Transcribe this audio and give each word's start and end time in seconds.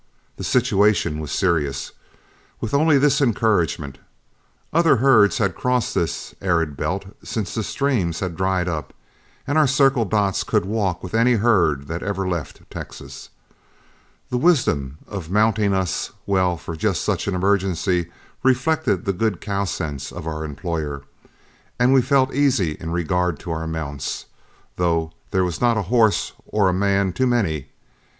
The 0.37 0.43
situation 0.43 1.19
was 1.19 1.31
serious, 1.31 1.91
with 2.59 2.73
only 2.73 2.97
this 2.97 3.21
encouragement: 3.21 3.99
other 4.73 4.95
herds 4.95 5.37
had 5.37 5.53
crossed 5.53 5.93
this 5.93 6.33
arid 6.41 6.75
belt 6.75 7.05
since 7.23 7.53
the 7.53 7.61
streams 7.61 8.19
had 8.19 8.35
dried 8.35 8.67
up, 8.67 8.95
and 9.45 9.59
our 9.59 9.67
Circle 9.67 10.05
Dots 10.05 10.43
could 10.43 10.65
walk 10.65 11.03
with 11.03 11.13
any 11.13 11.33
herd 11.33 11.87
that 11.87 12.01
ever 12.01 12.27
left 12.27 12.67
Texas. 12.71 13.29
The 14.31 14.39
wisdom 14.39 14.97
of 15.07 15.29
mounting 15.29 15.71
us 15.71 16.11
well 16.25 16.57
for 16.57 16.75
just 16.75 17.03
such 17.03 17.27
an 17.27 17.35
emergency 17.35 18.07
reflected 18.41 19.05
the 19.05 19.13
good 19.13 19.39
cow 19.39 19.65
sense 19.65 20.11
of 20.11 20.25
our 20.25 20.43
employer; 20.43 21.03
and 21.77 21.93
we 21.93 22.01
felt 22.01 22.33
easy 22.33 22.71
in 22.71 22.89
regard 22.89 23.37
to 23.41 23.51
our 23.51 23.67
mounts, 23.67 24.25
though 24.77 25.11
there 25.29 25.45
was 25.45 25.61
not 25.61 25.77
a 25.77 25.83
horse 25.93 26.33
or 26.47 26.69
a 26.69 26.73
man 26.73 27.13
too 27.13 27.27
many. 27.27 27.67